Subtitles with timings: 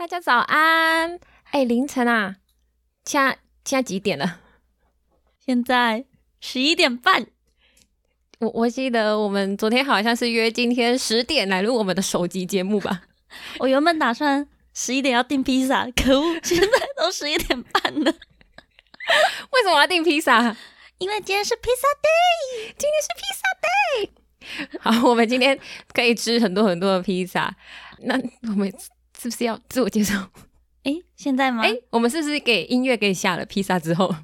[0.00, 1.20] 大家早安！
[1.50, 2.36] 哎，凌晨啊，
[3.04, 4.40] 现在现在几点了？
[5.44, 6.06] 现在
[6.40, 7.26] 十一点半。
[8.38, 13.02] 我我记得我们昨天好像是约今天十点来录我们的首集节目吧？
[13.60, 18.10] 我原本打算十一点要订披萨，可恶，现在都十一点半了。
[18.10, 20.56] 为什么要订披萨？
[20.96, 25.00] 因为今天是披萨 day，今天是披萨 day。
[25.02, 25.60] 好，我们今天
[25.92, 27.54] 可以吃很多很多的披萨。
[27.98, 28.72] 那我们。
[29.22, 30.30] 是不是要自我介绍？
[30.82, 31.62] 哎，现在吗？
[31.62, 34.14] 哎，我们是不是给音乐给下了披萨之后？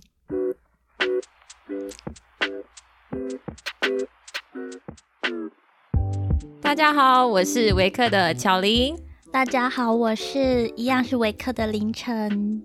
[6.62, 8.98] 大家好，我是维克的巧玲。
[9.30, 12.62] 大家好，我是一样是维克的凌晨。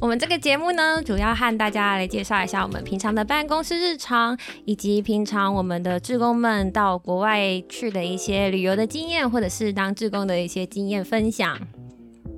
[0.00, 11.54] 我们这个节目呢，主要和大家来介绍一下我们平常的办公室日常，以及平常我们的志工们到国外去的一些旅游的经验，或者是当志工的一些经验分享。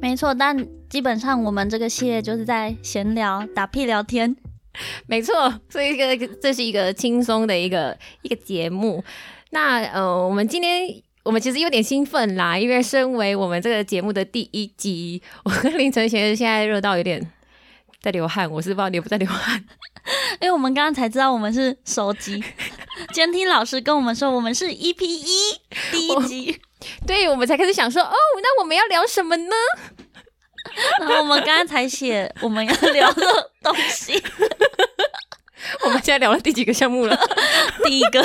[0.01, 4.36] 没错，但基本上我们这个系列就是在闲聊、打屁聊天。
[5.06, 9.05] 没错，所以一个这是一个轻松的一个一个节目。
[9.51, 10.89] 那呃，我们今天
[11.23, 17.25] 我们其实有点兴奋啦，因为身为我们这个节目的第一集，我跟林晨贤现在热到有点。
[18.03, 19.64] 在流汗，我是不知道你有不在流汗，
[20.41, 22.42] 因为我们刚刚才知道我们是手机
[23.14, 25.61] 监听老师跟我们说我们是 EP 一
[25.92, 26.61] 第一集，
[27.06, 29.55] 对我们才开始想说哦，那我们要聊什么呢？
[31.00, 34.20] 然后我们刚刚才写我们要聊的东西，
[35.84, 37.17] 我们现在聊了第几个项目了？
[37.84, 38.25] 第一个，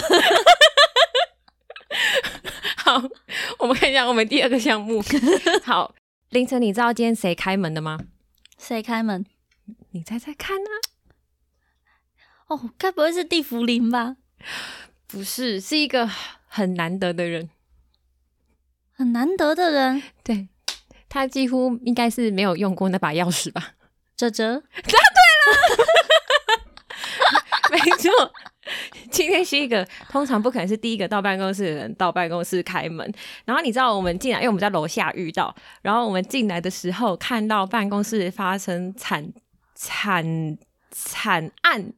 [2.78, 3.02] 好，
[3.60, 5.04] 我们看一下我们第二个项目。
[5.64, 5.94] 好，
[6.30, 8.00] 凌晨，你知道今天谁开门的吗？
[8.60, 9.26] 谁开门？
[9.92, 10.70] 你猜猜看呢？
[12.48, 14.16] 哦，该不会是地茯苓吧？
[15.08, 16.10] 不是，是一个
[16.48, 17.50] 很难得的人，
[18.94, 20.02] 很难得的人。
[20.24, 20.48] 对，
[21.10, 23.74] 他几乎应该是没有用过那把钥匙吧？
[24.16, 24.98] 哲哲， 答对
[27.72, 28.34] 了， 没错。
[29.12, 33.14] 今天是一个通常不可能是第一个到办公室的人到办公室开门。
[33.46, 39.34] 然后你知道我们进来，因为我们在楼下遇到，然后我们进来的时候看到办公室发生惨。
[39.80, 40.58] 惨
[40.90, 41.94] 惨案，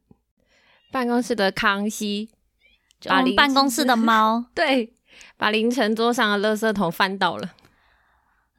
[0.92, 2.28] 办公室的康熙
[3.06, 4.92] 把办公室的猫 对，
[5.38, 7.54] 把凌晨桌上的垃圾桶翻倒了，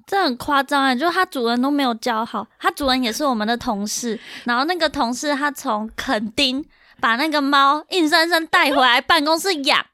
[0.07, 0.95] 这很夸张哎！
[0.95, 6.65] 就是他主人都没有教好，他主人也是我们的同事，然后那个同事他从垦丁
[6.99, 9.85] 把那个猫硬生生带回来办公室养，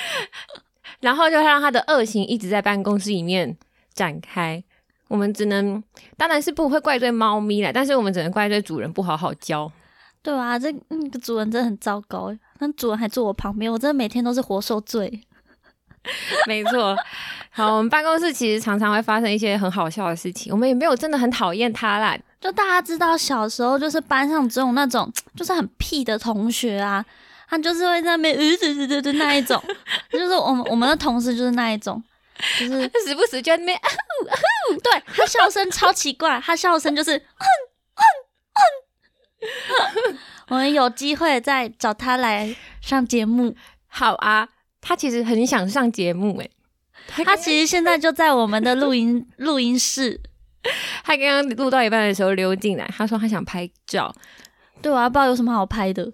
[1.00, 3.58] 然后就让他的恶行一直在办公室里面
[3.92, 4.64] 展开。
[5.08, 5.82] 我们只能，
[6.16, 9.70] 当然是不会怪罪猫咪了，但是我们只能怪罪主人不好好教。
[10.22, 15.20] 对啊，这那个主人真的很糟糕，那主人还坐我旁边，我真的每天都是活受罪。
[16.46, 16.96] 没错，
[17.50, 22.16] 好，我们办公室其实常常会发生一些很好笑的事情，我们也没有真的很讨厌他啦。
[22.40, 27.04] 就大家知道，小时候就是班上只有那种 就是很屁的同学啊，
[27.48, 29.60] 他就是会在那边呃对对对对那一种，
[30.10, 32.02] 就是我们我们的同事就是那一种。
[32.58, 33.80] 就是 时不时就在那边，
[34.82, 35.02] 对。
[35.14, 37.16] 他笑声超奇怪，他笑声就是，
[40.48, 43.54] 我们有机会再找他来上节目，
[43.86, 44.48] 好啊，
[44.80, 46.50] 他其实很想上节目诶，
[47.24, 50.20] 他其实现在就在我们的录音录音室，
[51.04, 54.14] 他刚刚录到一半的时候溜进来，他说他想拍照，
[54.82, 56.12] 对啊，不知道有什么好拍的。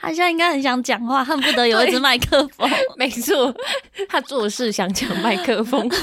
[0.00, 2.70] 他现在应该很想讲话，恨不得有一只麦克风。
[2.96, 3.54] 没错，
[4.08, 5.88] 他做事想抢麦克风。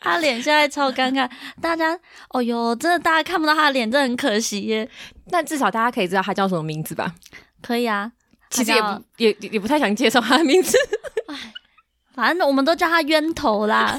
[0.00, 1.28] 他脸现在超尴尬，
[1.60, 1.98] 大家，
[2.30, 4.88] 哦哟，真的大家看不到他的脸，真的很可惜耶。
[5.30, 7.12] 但至少大家可以知道他叫什么名字吧？
[7.62, 8.10] 可以啊，
[8.50, 10.76] 其实也不也也不太想介绍他的名字。
[11.28, 11.36] 哎，
[12.14, 13.98] 反正我们都叫他冤头啦。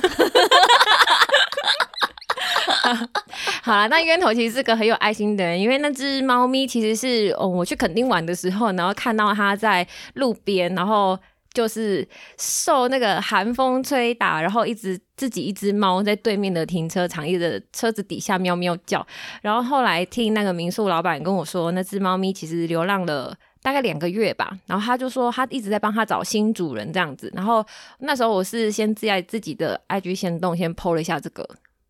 [3.65, 11.17] 好了，那冤头其实是个很有爱心的人，因为那只猫咪其实是哦，我去垦丁玩的时候，然后看到它在路边，然后
[11.53, 12.05] 就是
[12.37, 19.07] 受那个寒风吹打，然后一直自己一只猫在对面的停车场一直车子底下喵喵叫，
[19.41, 27.65] 然后后来听那个民宿老板跟我说，那只猫咪其实流浪了大概两个月吧，然后他就说他一直在帮他找新主人这样子，然后
[27.99, 31.47] 那时候我是先在自己的 IG 先动先 PO 了一下这个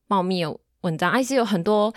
[0.08, 0.60] 猫咪有。
[0.84, 1.94] 文章，还是有很多，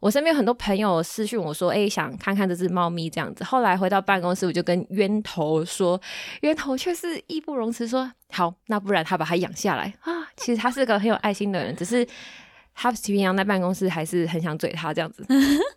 [0.00, 3.44] 我身边有很多朋友私讯我说，哎，想看看这只猫咪这样子。
[3.44, 6.00] 后来回到办公室，我就跟冤头说，
[6.40, 10.26] 冤头却是义不容辞说，好，那不然他把它养下来啊。
[10.36, 12.06] 其实他是个很有爱心的人，只是
[12.74, 15.26] 他平常在办公室还是很想嘴他这样子。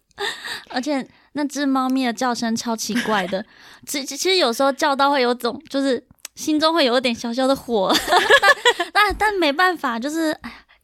[0.69, 3.45] 而且那只猫咪的叫声超奇怪的，
[3.85, 6.03] 其其实有时候叫到会有种就是。
[6.35, 7.93] 心中会有一点小小的火，
[8.93, 10.33] 但但没办法，就是，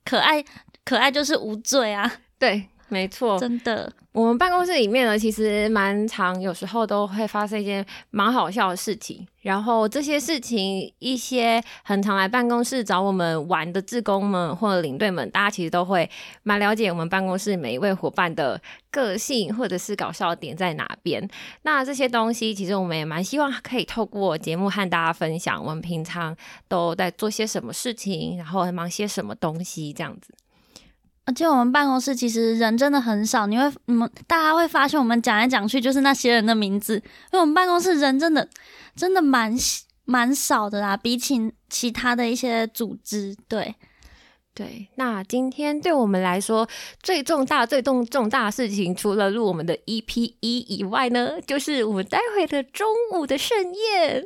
[0.03, 0.43] 可爱
[0.85, 2.09] 可爱就是无罪啊，
[2.39, 3.37] 对，没错。
[3.39, 3.91] 真的。
[4.11, 9.27] 我们办公室里面呢，其实蛮常，有时候都会发生一件蛮好笑的事情。
[9.41, 16.09] 然后这些事情，一些很常来办公室找我们玩的志工们或者领队们，大家其实都会
[16.43, 21.27] 蛮了解我们办公室每一位伙伴的个性或者是搞笑点在哪边。
[21.63, 26.33] 那这些东西，其实我们也蛮希望可以透过节目和大家分享，我们平常
[26.69, 30.33] 都在做些什么事情，然后忙些什么东西，这样子。
[31.25, 38.47] 而且我们办公室其实人真的很少，你会，你们大家会发现，我们讲来讲去就是那些人的名字，因为我们办公室人真的
[38.95, 39.51] 真的蛮
[40.05, 43.73] 蛮少的啦，比起其他的一些组织，对
[44.53, 44.87] 对。
[44.97, 46.69] 那今天对我们来说
[47.01, 54.23] 最重大、最重重大的事情，除了录我们的 EP 一以外呢，就是我们待会的中午的盛宴。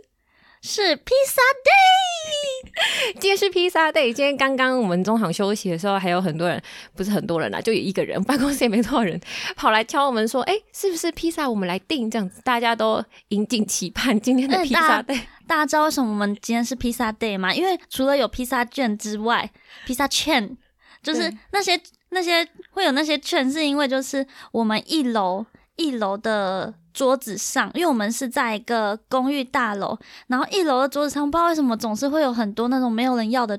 [0.62, 4.12] 是披萨 day，今天是披萨 day。
[4.12, 6.62] 今天刚刚我们中场休息的时候，还有很多人，
[6.94, 9.20] 不是很多人啦，就有一个人，办公室也没多少人，
[9.56, 11.50] 跑来敲我们说：“哎，是不是披萨？
[11.50, 15.22] 我们来订。”这样子，大家都引颈期盼今天的披萨 day。
[15.48, 17.54] 大家知道为什么我们今天是披萨 day 吗？
[17.54, 19.50] 因为除了有披萨券之外，
[19.86, 20.58] 披萨券
[21.02, 21.80] 就是那些
[22.10, 25.46] 那些会有那些券，是因为就是我们一楼
[25.78, 26.74] 一楼的。
[27.00, 29.98] 桌子上，因为我们是在一个公寓大楼，
[30.28, 33.58] 然后一楼的桌子上，不知道为什么总是会有很多那种没有人要的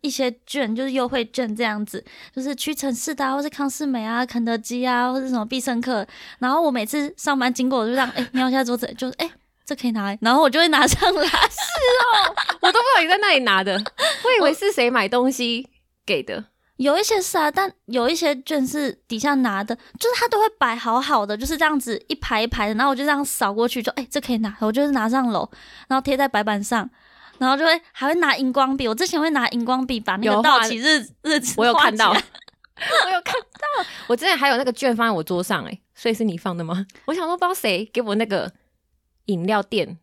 [0.00, 6.06] 一些券，就是优惠券这样子，就是屈臣氏的，啊或是康士美啊、肯德基啊，或者什么必胜客。
[6.38, 9.28] 然后我每次上班经过，我就让哎瞄一下桌子，就是哎
[9.66, 11.24] 这可以拿，然后我就会拿上来。
[11.24, 15.68] 是哦，我都不知道你在那里拿的，我以为是谁买东西
[16.06, 16.44] 给的。
[16.78, 25.48] 有一些是啊，但有一些券是底下拿的，就是他都会摆好好的，就是这样子一排一排的，然后我就这样扫过去，就哎，这可以拿，我就是拿上楼，
[25.88, 26.88] 然后贴在白板上，
[27.38, 36.86] 然后就会还会拿荧光笔，我之前会拿荧光笔把那个到期日日子我有看到，我有看到，我之前还有那个券放在我桌上，哎，所以是你放的吗？
[37.06, 38.52] 我想说不知道谁给我那个
[39.24, 39.98] 饮料店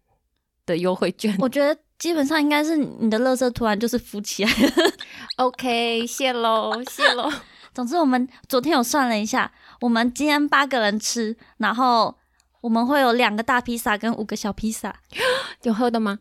[0.66, 1.80] 的优惠券，我觉得。
[1.98, 4.94] 基本上应该是你的乐色突然就是浮起来了。
[5.38, 7.32] OK，谢喽，谢喽。
[7.74, 9.52] 总之，我们昨天有算了一下，
[9.82, 12.16] 我们今天八个人吃，然后
[12.62, 14.96] 我们会有两个大披萨跟五个小披萨。
[15.64, 16.20] 有喝的吗？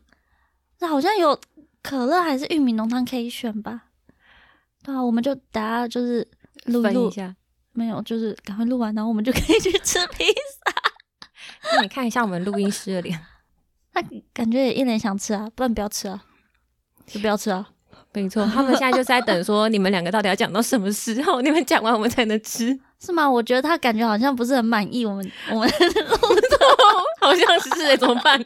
[0.79, 1.39] 那好像有
[1.81, 3.83] 可乐还是玉米浓汤可以选吧？
[4.83, 6.27] 对啊，我们就等下就是
[6.65, 7.35] 录录一下。
[7.71, 10.73] 没有，就是赶快录完，然后我们就可以去吃披萨。
[11.75, 13.19] 那你看一下我们录音师的脸。
[13.95, 14.03] 他
[14.33, 16.21] 感觉也一脸想吃啊，不然不要吃啊，
[17.07, 17.65] 就不要吃啊。
[18.11, 23.29] 没错，他们现在就是在等，说你们两个到底要讲到什么时候， 你们讲完我们才能吃，是吗？
[23.29, 25.69] 我觉得他感觉好像不是很满意我们，我们
[27.19, 28.41] 好像是，怎么办？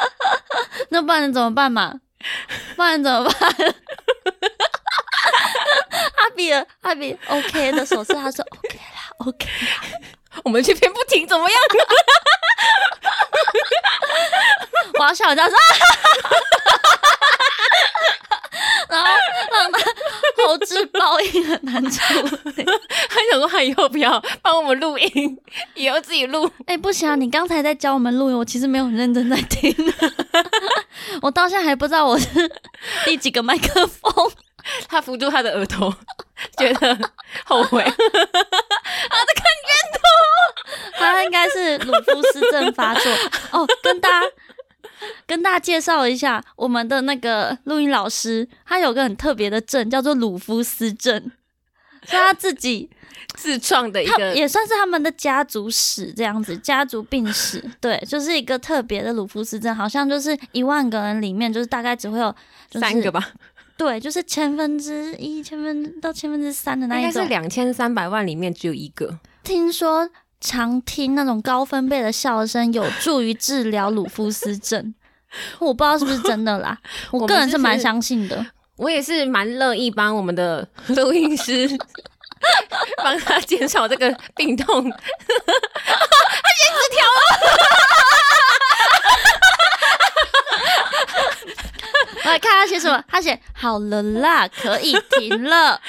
[0.90, 1.94] 那不然怎么办嘛？
[2.76, 3.34] 不然怎么办？
[6.16, 9.82] 阿比阿比 OK 的手势，他说 OK 啦，OK 啦，
[10.44, 11.58] 我们这边不停，怎么样？
[15.06, 15.56] 我要笑， 他说，
[18.88, 19.08] 然后
[19.52, 19.78] 让他
[20.44, 22.64] 后置报应很难处理。
[22.64, 25.38] 他想说，他以后不要帮我们录音，
[25.74, 26.50] 以后自己录。
[26.66, 27.14] 哎，不行啊！
[27.14, 29.72] 你刚才在教我们录音，我其实没有很认真在听。
[31.22, 32.26] 我到现在还不知道我是
[33.04, 34.10] 第几个麦克风。
[34.88, 35.94] 他扶住他的额头，
[36.58, 36.98] 觉得
[37.44, 37.80] 后悔。
[37.84, 40.00] 他在看圆头，
[40.98, 43.12] 他应该是鲁夫斯症发作。
[43.52, 44.26] 哦，跟大家
[45.36, 51.30] 跟大家介绍一下，我们的那个录音老师，他有个很特别的症，叫做鲁夫斯症，
[52.04, 52.88] 是他自己
[53.36, 57.62] 自创的一个，也算是他们的家族史这样子，家族病史。
[57.82, 62.34] 对，就是一个特别的鲁夫斯症，好像就是一万个人里面，就是大概只会有
[62.70, 63.32] 三个吧。
[63.76, 69.18] 对，就是千分之一、千分到千分之三的那一种，应该是两千三百万里面只有一个。
[69.44, 70.08] 听说
[70.40, 74.94] 常听那种高分贝的笑声有助于治疗鲁夫斯症，
[75.58, 76.78] 我不知道是不是真的啦。
[77.12, 78.44] 我个人是蛮相信的，
[78.76, 81.68] 我也是蛮乐意帮我们的录音师
[83.02, 84.90] 帮他减少这个病痛。
[84.90, 87.20] 他写纸条了。
[92.24, 95.80] 我来看他写什么，他写好了啦，可以停了。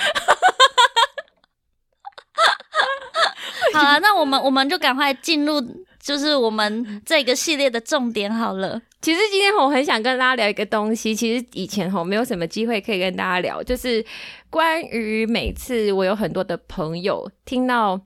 [3.74, 5.60] 好了，那我们我们就赶快进入，
[6.02, 8.80] 就是我们这个系列的重点好了。
[9.00, 14.04] 其实今天我很想跟大家聊一个东西，其实以前吼没有什么机会可以跟大家聊，就是
[14.50, 18.00] 关于每次我有很多的朋友听到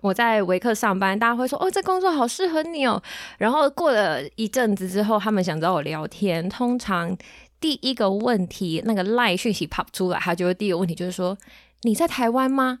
[0.00, 3.02] 我在维克上班，大家会说哦，这工作好适合你哦。
[3.38, 7.16] 然后过了一阵子之后，他们想找我聊天，通常
[7.60, 11.38] 第一个问题，那个赖讯息 pop 出来，他就会第一个问题就是说
[11.82, 12.80] 你在台湾吗？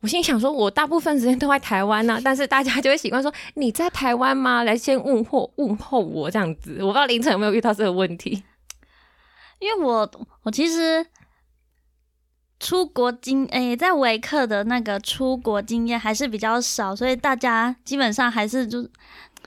[0.00, 4.62] 我心想说，我大部分时间都在台湾呢， 但是大家就会习惯说你在台湾吗？
[4.62, 6.78] 来先问候问候我这样子。
[6.80, 8.42] 我不知道凌晨有没有遇到这个问题，
[9.58, 10.10] 因为我
[10.42, 11.06] 我其实。
[12.58, 18.88] 出国经诶，在维克的那个出国经验还是比较少，所以大家基本上还是就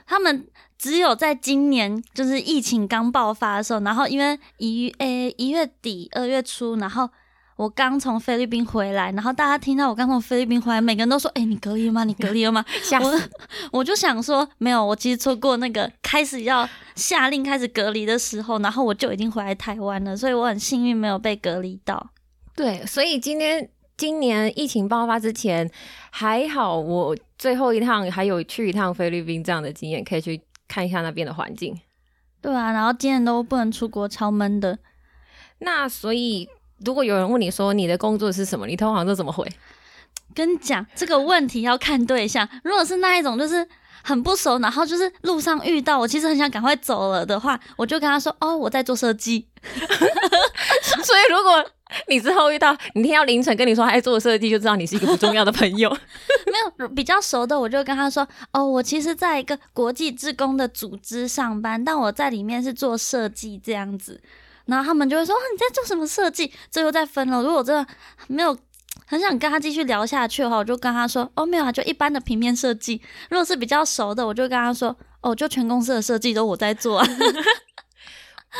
[0.06, 0.46] 他们
[0.78, 7.10] 只有在今年就是疫情刚爆发的时候，然后因为一诶一月底二月初，然后
[7.60, 12.04] 我刚从菲律宾回来，然后大家听到我刚从菲律宾回来，每个人都说：“哎，你隔离了吗？
[12.04, 12.64] 你隔离了吗？”
[13.02, 13.20] 我
[13.80, 22.10] 我就想说没有，我其实错过那个开始要下令开始隔离的时候，然后我就已经回来台湾了，所以我很幸运没有被隔离到。
[22.56, 25.70] 对，所以今天今年疫情爆发之前
[26.10, 31.78] 还好，我最后一趟还有去一趟菲律宾这样的经验，可以去看一下那边的环境。
[32.40, 34.78] 对啊，然后今年都不能出国，超闷的。
[35.58, 36.48] 那所以，
[36.84, 39.46] 如果有人问你说你的工作是什么，你通常都怎么回？
[40.34, 43.66] 跟你讲这个问题要看对象，如果是那一种就是
[44.02, 49.48] 很不熟，然后就是路上遇到，我其实很想赶快走了的话，我就跟他说：“哦，我在做设计。
[51.02, 51.64] ”所以如果
[52.06, 55.90] 你之后遇到你听到凌晨跟你说他在做设计，就知道你是一个不重要的朋友。
[56.46, 64.22] 没有比较熟的，我就跟他说：“哦，我其实在一个国际职工的组织上班，但我在里面是做设计这样子。”
[64.70, 67.42] 然后他们就会说：“你在做什么设计？”最后再分了。
[67.42, 67.86] 如果真的
[68.28, 68.56] 没有
[69.06, 77.02] 很想跟他继续聊下去的话，我就跟他说：“哦，没有啊，就一般的平面设计。”如果是比较熟的，我就跟他说：“哦，就全公司的设计都我在做。”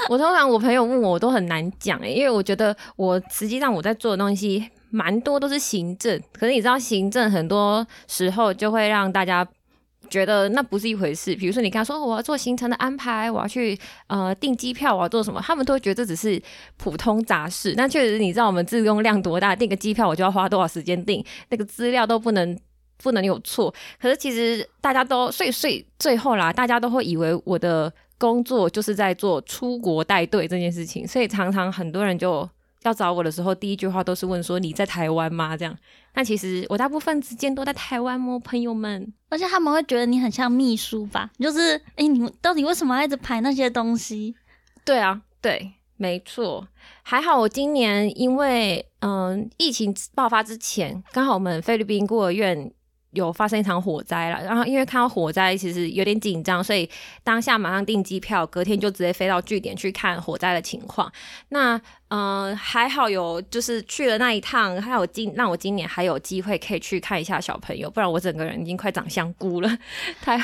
[0.09, 9.47] 我通常我朋友问我，我都很难讲诶，因为我觉得我实际上我在做的东西蛮多都是行政，可是你知道行政很多时候就会让大家
[10.11, 11.35] 觉得那不是一回事。
[11.35, 16.43] 比如说你跟他说我要做行程的安排，我要去呃订机票，我要做什么，他们都会觉得这只是
[16.77, 17.73] 普通杂事。
[17.77, 22.59] 那确实你知道我们自用量多大，订个机票我就要花多少时间订，那个资料都不能
[23.03, 23.73] 不能有错。
[23.99, 27.91] 可是其实大家都所以所以最后啦，大家都会以为我的。
[28.21, 32.47] 工作就是在做出国带队这件事情，所以常常很多人就
[32.83, 35.57] 要找我的时候，第一句话都是问说你在台湾吗？
[35.57, 35.77] 这样，
[36.15, 39.13] 那其实我大部分时间都在台湾哦，朋友们。
[39.29, 41.31] 而且他们会觉得你很像秘书吧？
[41.39, 44.35] 就是哎，你们到底为什么要一直排那些东西？
[44.85, 46.67] 对啊，对，没错。
[47.03, 52.73] 还好我今年因为嗯疫情爆发之前，刚好我们菲律宾孤儿院。
[53.13, 56.89] 有发生一场火灾了，然后因为看到火灾，其实有点紧张，所以
[57.25, 61.11] 当下马上订机票，隔天就直接飞到据点去看火灾的情况。
[61.49, 69.79] 那嗯，还好有就是去了那一趟，还有今让我今年还有机会可以去看一下小朋友，不然我整个人已经快长香菇了。
[70.23, 70.39] 太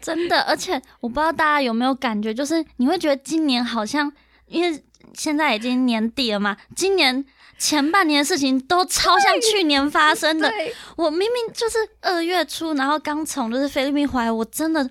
[0.00, 4.12] 真的，而且我不知道大家有没有感觉，就是你会觉得今年好像，
[4.46, 4.84] 因为
[5.14, 7.24] 现在已经年底了嘛，今年。
[7.58, 10.52] 前半年的事情都超像去年发生的。
[10.96, 14.88] 我明明就是二月初，然后刚从就是菲律宾回来，我真的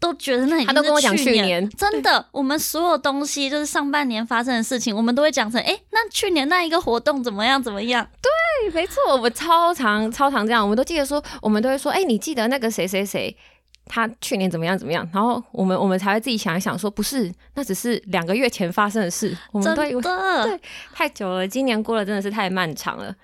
[0.00, 1.68] 都觉得那已经是去年。
[1.70, 8.08] 真的，我们所有东西就是上半年发生的事情，我们都会讲成哎，那去年那一个活动怎么样怎么样？
[8.22, 13.36] 对，没错，我们超常超常这样，我们都记得说，我们都会说，哎，你记得那个谁谁谁。
[13.88, 19.36] 他去年怎么样怎么样，然后我们我们才会自己想一想，说不是，那只是两个月前发生的事。
[19.50, 20.60] 我们对对，
[20.92, 23.14] 太久了，今年过了真的是太漫长了。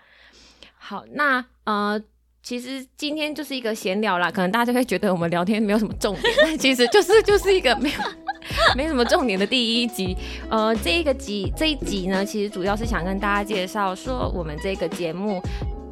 [0.76, 2.00] 好，那呃，
[2.42, 7.98] 其实今天就是一个闲聊啦，可能大家就会觉得我们聊天没有什么重点，但其实就是就是一个没有
[8.76, 10.16] 没什么重点的第一集。
[10.48, 15.40] 呃，这一个集这一集呢，其实主要是想跟大家介绍说我们这个节目。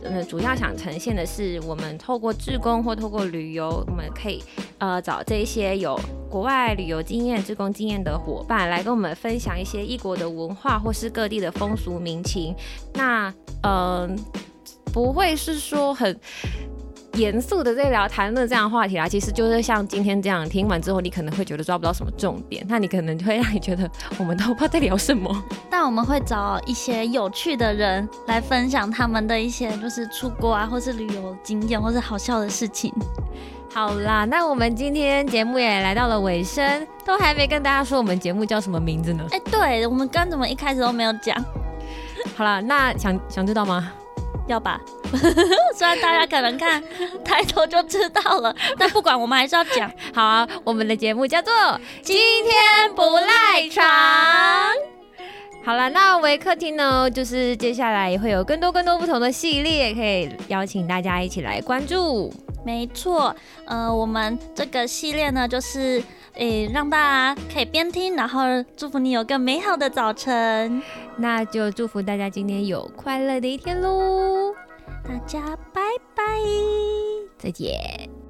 [0.04, 4.42] 嗯，主要想呈现的是，我们透过志工或透过旅游，我们可以
[4.78, 12.54] 呃找这些有国外旅游经验、志工经验的伙伴来跟我们分享一些异国的文化或是各地的风俗民情。
[12.94, 13.32] 那
[13.62, 14.18] 嗯，
[14.92, 16.18] 不会是说很。
[17.14, 25.44] 严肃的在聊谈论这样的话题啦，其实就是像今天这样，听完之后你可能会觉得抓不到什么重点，那你可能会让你觉得我们都不知道在聊什么。
[25.70, 32.92] 但我们会找一些有趣的人来分享他们的一些就是出国啊，或是旅游经验，或是好笑的事情。
[33.74, 39.26] 好啦，那我们今天节目也来到了尾声，都还没跟大家说我们节目叫什么名字呢？
[39.30, 41.36] 哎，对我们刚怎么一开始都没有讲？
[42.36, 43.90] 好了，那想想知道吗？
[44.46, 44.80] 要吧，
[45.76, 46.82] 虽然大家可能看
[47.24, 49.90] 抬头就知道了， 但不管我们还是要讲。
[50.14, 51.52] 好啊，我们的节目叫做
[52.02, 53.84] 《今天不赖床》。
[55.64, 62.32] 好了，那维客厅呢，就是接下来也会有更多更多不同的系列，可以邀请大家一起来关注。
[62.64, 63.34] 没错，
[63.66, 66.02] 呃，我们这个系列呢，就是
[66.34, 68.42] 诶，让大家可以边听，然后
[68.76, 70.82] 祝福你有个美好的早晨。
[71.16, 74.52] 那就祝福大家今天有快乐的一天喽！
[75.04, 75.80] 大家拜
[76.14, 76.22] 拜，
[77.38, 78.21] 再见。